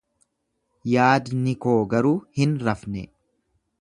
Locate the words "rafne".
2.69-3.05